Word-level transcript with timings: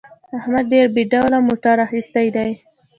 احمد 0.37 0.65
ډېر 0.73 0.85
بې 0.95 1.03
ډوله 1.11 1.37
موټر 1.47 1.75
اخیستی 1.85 2.27
دی. 2.35 2.49